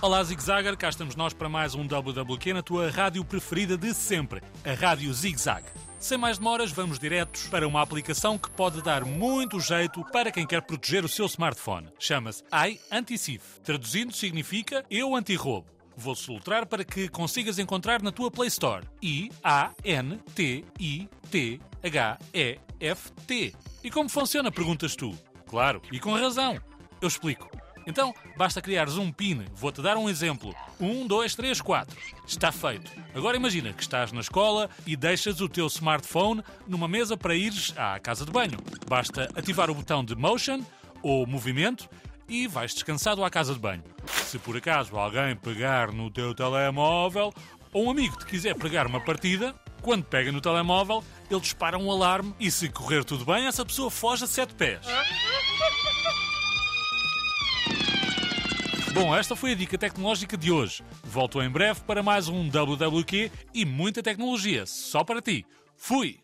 [0.00, 3.92] Olá, Zig Zagger, cá estamos nós para mais um WWQ na tua rádio preferida de
[3.92, 5.64] sempre, a Rádio Zig Zag.
[5.98, 10.46] Sem mais demoras, vamos diretos para uma aplicação que pode dar muito jeito para quem
[10.46, 11.88] quer proteger o seu smartphone.
[11.98, 13.42] Chama-se iAnticif.
[13.64, 15.66] Traduzindo, significa Eu Anti-Roubo.
[15.96, 18.86] Vou soltar para que consigas encontrar na tua Play Store.
[19.02, 19.54] I-A-N-T-I-T-H-E-F-T.
[23.82, 25.12] E como funciona, perguntas tu?
[25.48, 26.56] Claro, e com razão.
[27.00, 27.50] Eu explico.
[27.88, 29.46] Então, basta criares um PIN.
[29.54, 30.54] Vou-te dar um exemplo.
[30.78, 31.96] 1, 2, 3, 4.
[32.26, 32.92] Está feito.
[33.14, 37.72] Agora imagina que estás na escola e deixas o teu smartphone numa mesa para ires
[37.78, 38.58] à casa de banho.
[38.86, 40.60] Basta ativar o botão de motion
[41.02, 41.88] ou movimento
[42.28, 43.82] e vais descansado à casa de banho.
[44.26, 47.32] Se por acaso alguém pegar no teu telemóvel
[47.72, 51.90] ou um amigo te quiser pegar uma partida, quando pega no telemóvel, ele dispara um
[51.90, 54.80] alarme e se correr tudo bem, essa pessoa foge a sete pés.
[58.98, 60.82] Bom, esta foi a dica tecnológica de hoje.
[61.04, 65.46] Volto em breve para mais um WWQ e muita tecnologia só para ti.
[65.76, 66.18] Fui!